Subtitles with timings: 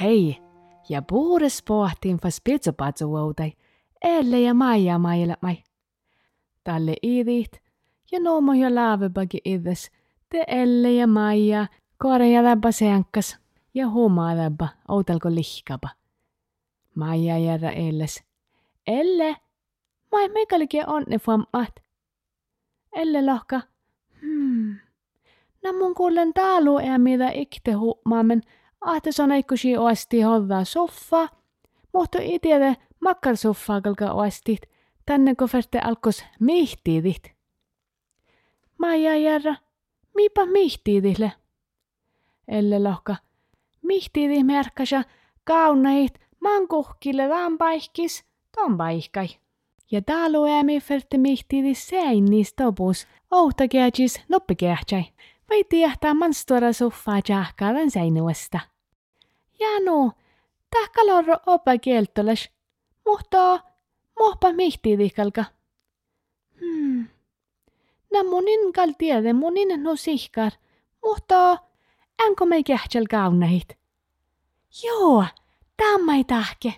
[0.00, 0.38] Hei,
[0.88, 2.40] ja puures pohtiin fas
[4.04, 5.62] elle ja maija maailmai.
[6.64, 7.62] Talle idit,
[8.12, 9.90] ja noomo ja laavepaki ides,
[10.28, 11.66] te elle ja maija,
[11.98, 13.41] korea läppä seankkas,
[13.74, 15.88] ja humaa läppä, outalko lihkapa.
[16.94, 18.22] Maija järra elles.
[18.86, 19.36] Elle,
[20.12, 21.82] mai meikalike onne fammat.
[22.92, 23.60] Elle lohka,
[24.20, 24.76] hmm.
[25.62, 28.42] Nä mun kuulen taalu ja mitä ikte huumaamen,
[28.80, 31.28] ahte sonaikkusi oasti hollaa soffa,
[31.92, 34.62] mutta itiede makkar soffaa kalka oastit,
[35.06, 37.32] tänne koferte alkos mihtiidit.
[38.78, 39.54] Maija järra,
[40.14, 41.32] miipa mihtiidille?
[42.48, 43.16] Elle lohka,
[43.82, 45.04] mihtiidi merkkasa
[45.44, 48.24] kaunait mankuhkille lampaihkis,
[48.56, 49.28] ton paihkai.
[49.90, 55.04] Ja taalu äämi ferte mihtiidi seinnis topus, outa käjis noppikähtsai.
[55.50, 58.60] Vai tiehtää manstora soffaa jahkaalan seinuesta.
[59.60, 60.12] Ja no,
[60.70, 62.50] tahkalorro opa kieltolas,
[63.06, 63.60] mutta
[64.18, 65.44] mohpa mihtiidikalka.
[66.60, 67.06] Hmm.
[68.12, 70.52] Nä munin kal tiede munin sihkar,
[71.04, 71.58] mutta
[72.26, 73.78] enko me kähtsel kaunahit.
[74.84, 75.24] Joo,
[75.76, 76.74] tämä ei tahke.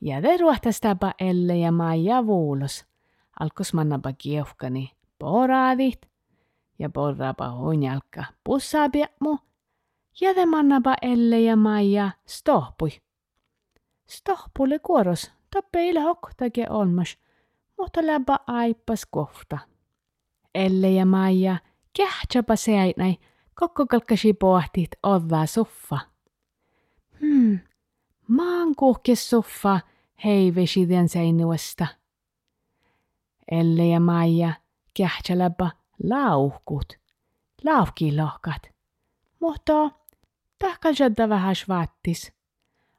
[0.00, 2.84] Ja te ruohtastapa Elle ja Maija vuulos.
[3.40, 6.08] Alkos mannapa kiehkani poraadit
[6.78, 6.90] ja
[7.58, 9.38] huinjalkka pussaapiakmu.
[10.20, 12.90] Ja te mannapa Elle ja Maija stohpui.
[14.06, 17.18] Stohpulle kuoros, toppe ila hokkutake olmas,
[17.78, 19.58] mutta läpä aippas kohta.
[20.54, 21.56] Elle ja Maija
[21.96, 23.16] kähtsapa seitnai,
[23.60, 25.98] kokko kalkkasi pohtit ovaa soffa.
[27.20, 27.58] Hmm,
[28.28, 29.80] maan kuhkes soffa
[30.24, 31.86] heivesiden seinuesta.
[33.50, 34.52] Elle ja Maija
[34.94, 35.70] kähtsälläpä
[36.02, 36.86] lauhkut,
[37.64, 38.62] laufkilohkat.
[39.40, 39.90] Mutta
[40.58, 42.32] tahkalsadda vähäs vaattis.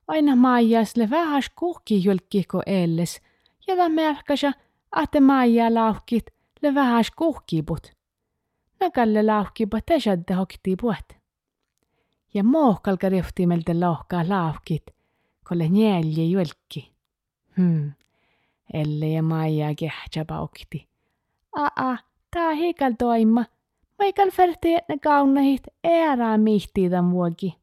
[0.08, 3.22] Aina Maijasle vähäs kuhki julkiko elles,
[3.68, 4.54] ja ta märkäsä,
[5.04, 6.26] että Maija lauhkit
[6.62, 7.97] le vähäs kuhkiput.
[8.80, 11.18] Nakalle lauhkipa tesadda hokti puet.
[12.34, 14.86] Ja mohkalka riftimeltä lohkaa lauhkit,
[15.44, 16.94] kolle njälje julkki.
[17.58, 17.92] Hmm.
[18.74, 20.88] Elle ja Maija kehtsapa okti.
[21.56, 21.98] Aa,
[22.32, 22.94] tää hikal.
[24.00, 27.58] Maikal färti ne kaunahit ääraa mihtiidan vuoki.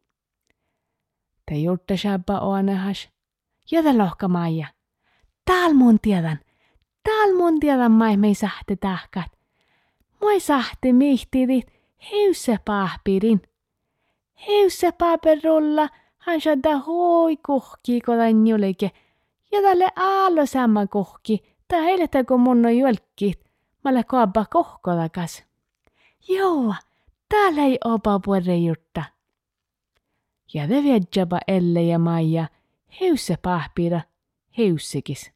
[1.46, 3.08] Te jurtta shabba oanehas.
[3.70, 4.66] Jätä lohka Maija.
[5.44, 6.40] Taal mun tiedän.
[7.02, 8.32] Taal mun tiedän mai mei
[8.80, 9.33] tahkat.
[10.24, 11.66] Moi sahte mihtiidit
[12.10, 13.40] heysse pahpirin.
[14.46, 18.90] Heysse paperulla han shadda hoi kuhki kodan julike.
[19.52, 21.42] Ja tälle aallo sama kuhki.
[21.68, 23.40] Tää heille kun mun on jolkit.
[23.84, 25.44] Mä le kaaba kohkolakas.
[26.28, 26.74] Joo,
[27.28, 29.04] täällä ei opa puolre jutta.
[30.54, 32.48] Ja te viedjaba Elle ja Maija
[33.00, 34.00] heysse pahpira
[34.58, 35.32] heyssikis.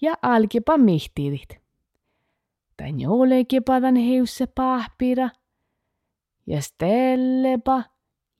[0.00, 0.78] Ja alkipa
[2.76, 5.28] Tän joolekipadan heysse pahpira.
[6.46, 7.82] Ja stellepa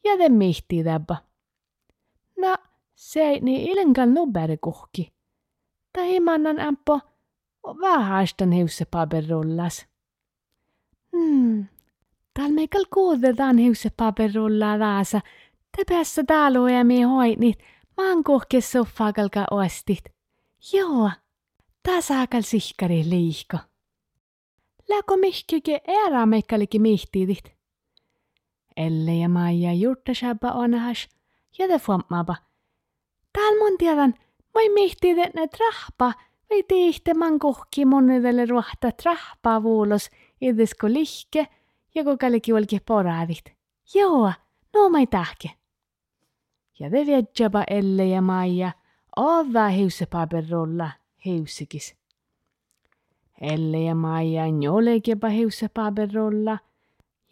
[0.04, 1.16] ja te mihtiidäpä.
[2.38, 2.56] No,
[2.94, 5.12] se ei niin ilenkan nubere kuhki.
[5.92, 6.98] Ta himannan ämpö
[7.64, 9.86] vähästän heysse paperullas.
[11.16, 11.66] Hmm,
[12.34, 15.20] täällä meikal kuudetaan heysse paperullaa vaasa.
[15.76, 17.58] Te päässä täällä ja mie hoitnit.
[17.96, 20.04] Maan kuhke soffakalka ostit.
[20.72, 21.10] Joo,
[21.82, 23.56] tää saakal sihkari liihko.
[24.88, 27.52] Läkö mihkike ära meikkaliki mihtiidit?
[28.76, 31.08] Elle ja Maija jurtashabba onahas
[31.58, 32.36] ja te fuammaapa.
[33.32, 34.14] Täällä mun tiedän,
[34.54, 36.12] moi mihtiidet ne trahpa,
[36.50, 40.10] vai tiihte man kuhki monedelle ruohta trahpa vuulos,
[40.40, 41.46] idesko lihke
[41.94, 43.52] ja kokaliki olki poraadit.
[43.94, 44.32] Joo,
[44.74, 45.50] no mai tahke.
[46.78, 48.72] Ja te viedjaba Elle ja Maija,
[49.16, 50.90] ova hiussepaperrulla
[51.24, 51.96] hiussikis.
[53.40, 56.58] Elle ja Maija njolekepa hiussepaperrulla,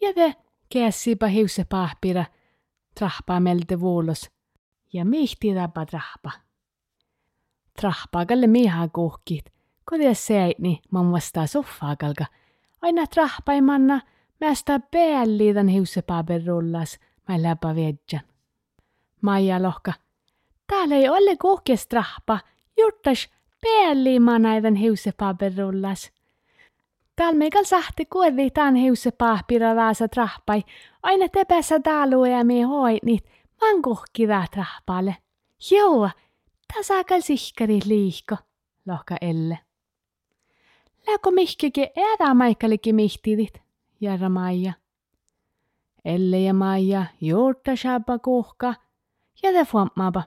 [0.01, 0.33] ja te
[0.73, 2.25] käsipa hiussepahpira
[2.99, 4.29] trahpa melte vuulos,
[4.93, 6.31] ja mihtidapa trahpa.
[7.79, 9.45] Trahpaakalle miha kuhkit,
[9.85, 12.25] kodes seitni man vastaa soffaakalka.
[12.81, 14.01] Aina trahpaimanna
[14.41, 18.21] mästä päälliitan hiussepaperrullas, mä läpä viedjan.
[19.21, 19.93] Maija lohka.
[20.67, 22.39] Täällä ei ole kuhkes trahpa,
[22.77, 23.29] juttas
[23.65, 26.11] päälliima näiden hiussepaperrullas.
[27.15, 30.63] Täällä meikal sahti kuolli tän hiusse pahpira raasa trahpai.
[31.03, 33.25] Aina tepässä täällä ja me hoi niit
[33.61, 35.15] man kohkira trahpalle.
[35.71, 36.09] Joo,
[36.73, 38.35] tää saakal sihkari liikko,
[38.87, 39.59] lohka Elle.
[41.07, 43.61] Läkö mihkeke äädä maikkalikin mihtidit,
[44.01, 44.73] järra Maija.
[46.05, 48.73] Elle ja Maija juurta shabba kohka
[49.43, 50.23] ja te fuammaaba.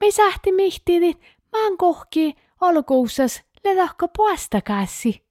[0.00, 1.20] Me sähti mihtidit,
[1.52, 5.22] man kohki olkuussas ledahko puasta käsi.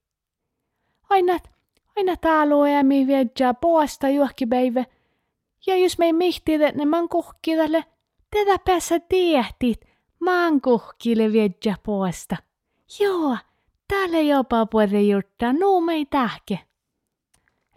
[1.10, 1.39] Aina,
[1.98, 4.86] aina täällä ja mi viedä puasta juhkipäivä.
[5.68, 7.86] Ja jos me mihtidit ne man kohki tälle,
[8.31, 9.81] tätä päässä tiehtit,
[10.19, 12.36] man kohkille viedä puasta.
[13.00, 13.38] Joo,
[13.88, 16.60] täällä jopa puolella juurta, no me ei tähke.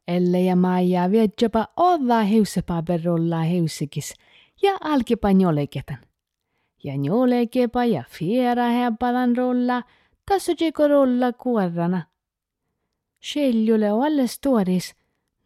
[0.09, 4.15] Elle ja Maija viedäpä olla hiusepaperulla hiusikis
[4.63, 5.99] ja alkipa joleketan.
[6.85, 9.83] Ja njolekepa ja fierahepalan rolla,
[10.27, 12.03] tassujiko rolla kuorrana.
[13.21, 14.95] Scegliule alle stuoris,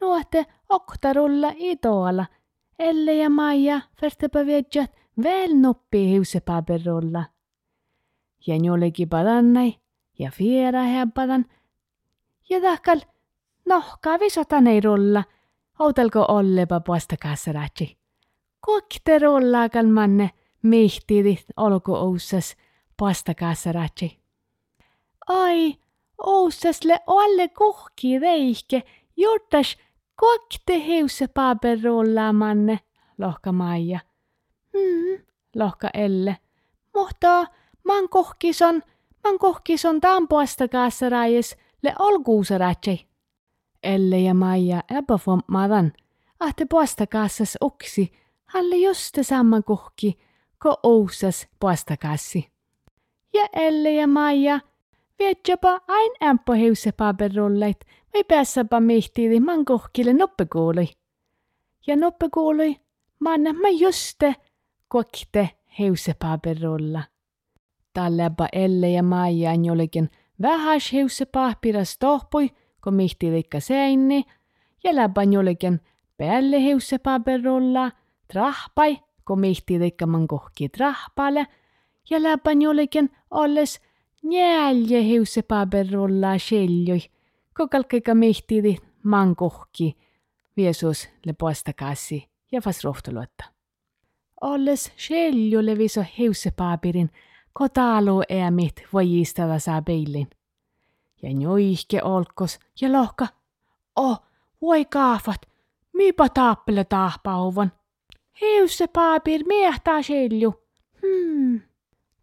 [0.00, 2.26] nuote oktarulla itoala,
[2.78, 4.92] elle ja maja fertepa vieggiat
[5.22, 7.24] vel noppi hiusepaperolla.
[8.46, 9.74] Ja njolekipadannai
[10.18, 11.44] ja fierahepadan,
[12.50, 13.00] ja tahkal
[13.66, 15.24] nohkaa visotanei rolla,
[15.78, 17.98] autelko ollepa puasta kassaratsi.
[18.60, 20.30] Kokte rollaakan manne,
[20.66, 22.56] mehtidi olko oussas
[22.96, 23.70] pastakassa.
[25.28, 25.74] Ai,
[26.18, 28.82] oussas le alle kohki reihke,
[29.16, 29.76] jottas
[30.16, 32.80] kokte heusä paperollamanne,
[33.18, 34.00] lohka Maija.
[34.72, 35.24] Mm,
[35.54, 36.36] lohka Elle.
[36.94, 37.46] Mutta
[37.84, 38.82] man kohkison,
[39.24, 42.54] man kohkison taan pastakassa rajes, le olkuusa.
[43.82, 45.92] Elle ja Maija epäfommaran,
[46.40, 48.12] ahte pastakassas oksi,
[48.46, 50.18] halle juste samman kohki,
[50.62, 52.48] ko ousas puastakassi.
[53.34, 54.60] Ja Elle ja Maija
[55.18, 60.88] vietjapa ain ämpö heuse paperollet, vai päässäpä mihtiili man kohkille noppekoului.
[61.86, 62.76] Ja noppekoului
[63.18, 64.34] manna mä juste
[64.88, 67.02] kokte heuse paperolla.
[67.92, 70.10] Talleba Elle ja Maija jollekin
[70.42, 72.50] vähäis heuse papiras tohpui,
[72.84, 74.24] kun mihti likka seinni
[74.84, 75.80] ja läpän jollekin
[76.16, 77.92] päälle hiusse paperolla
[78.32, 81.46] trahpai, komihtideikkaman kohki trahpale
[82.10, 83.80] ja läpänjoliken olles
[84.22, 87.00] njälje hiusepaperolla sjeljoi,
[87.54, 89.96] kokalkika mihtidi man kohki
[90.56, 93.44] viesus lepoista kassi ja vas rohtolotta.
[94.40, 97.10] Olles seljo leviso hiusepaperin,
[97.52, 100.30] kotalu eämit vojistava saa peilin.
[101.22, 103.26] Ja njoihke olkos ja lohka,
[103.96, 104.22] oh,
[104.62, 105.40] voi kaafat,
[105.92, 107.72] mipa taappele tahpauvon.
[108.40, 110.54] Hiusse paapir miehtää selju.
[111.02, 111.60] Hmm.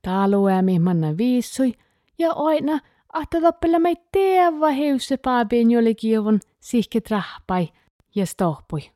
[0.02, 1.74] Taluämi manna viissui
[2.20, 2.80] ja aina
[3.14, 7.68] ahta tappele mei teeva hiusse paapin jolikiovon sihke trahpai
[8.16, 8.92] ja stohpui.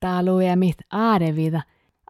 [0.00, 1.62] Taluämit aarevida,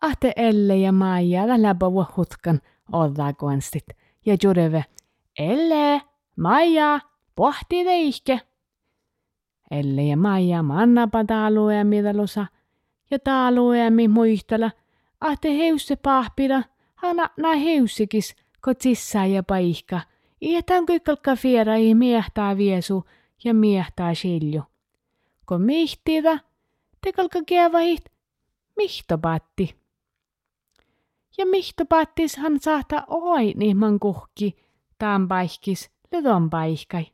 [0.02, 1.86] ahte Elle ja Maija läpä
[2.16, 2.60] hutkan
[2.92, 3.86] oddaa konstit
[4.26, 4.84] ja jureve,
[5.38, 6.02] Elle,
[6.36, 7.00] Maija,
[7.36, 8.40] pohti teihke.
[9.70, 12.46] Elle ja Maija mannapa taalueemi talossa
[13.10, 14.70] ja taalueemi muistella,
[15.20, 16.62] ahte heusse pahpida,
[16.94, 20.00] hana na heusikis, kot sissää ja paikka.
[20.42, 23.04] Ietään kykkalka fierai miehtää viesu
[23.44, 24.62] ja miehtää silju.
[25.48, 26.38] Kun mihtida,
[27.04, 28.04] tekalka kievahit,
[28.76, 29.76] mihtopatti.
[31.38, 34.56] Ja mihtopattis hän saattaa oi niin man kuhki,
[34.98, 37.06] tämän paikis ledon paikkai.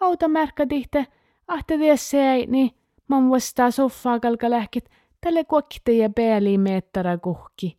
[0.00, 1.06] Auta märkadihte,
[1.48, 2.70] ahte tiessei, niin
[3.08, 4.90] man vastaa soffaa kalka lähkit,
[5.26, 7.78] tälle kuokte ja pääli meettara kuhki.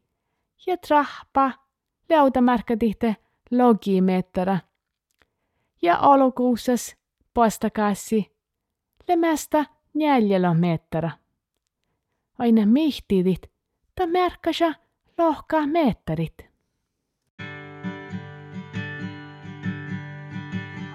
[0.66, 1.51] Ja trahpa,
[2.10, 3.16] leuta märkadihte,
[3.51, 4.60] logi meettara.
[5.82, 6.96] Ja olokuussas,
[7.34, 8.36] postakassi,
[9.08, 11.12] lemästä jäljellä meettara.
[12.39, 13.51] Aina mihtidit,
[13.96, 14.74] ta märkasa
[15.18, 16.38] lohkaa meettarit.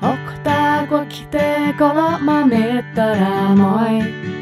[0.02, 4.41] Okta kuokte kolma mettara moi.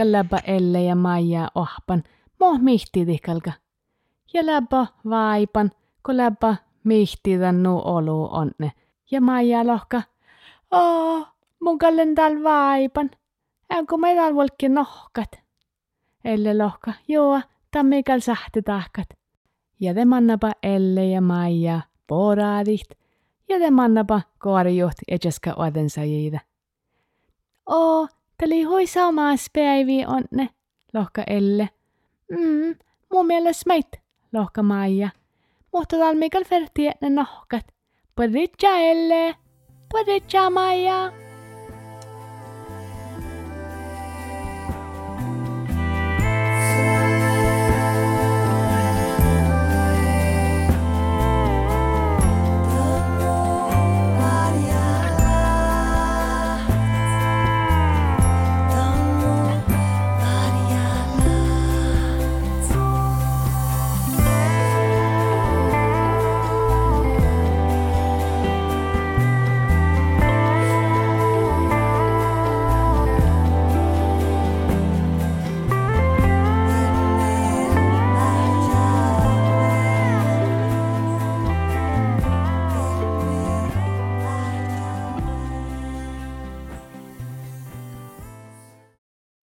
[0.00, 2.02] ja läppä Elle ja Maija ohpan,
[2.40, 3.52] mo mihtidikalka.
[4.34, 5.70] Ja läppä vaipan,
[6.06, 8.72] kun läppä mihtidan nu olu onne.
[9.10, 10.02] Ja Maija lohka,
[10.70, 11.26] oo,
[11.60, 13.10] mun kallen tal vaipan.
[13.72, 15.28] Änkö me tal volkki nohkat.
[16.24, 17.40] Elle lohka, joo,
[17.70, 19.08] tammikal sahti tahkat.
[19.80, 22.98] Ja te mannapa Elle ja Maija poraadit.
[23.48, 26.40] Ja te mannapa koarijuht etsäska odensa jiitä.
[27.66, 28.08] Oo,
[28.40, 30.48] tali hui samas päivi onne,
[30.94, 31.68] lohka Elle.
[32.30, 32.76] Mm,
[33.12, 33.86] mun mielestä meit,
[34.32, 35.10] lohka Maija.
[35.72, 37.66] Mutta tal mikal ferti ne nohkat.
[38.16, 39.34] Podritja Elle,
[39.92, 41.19] podritja Maija.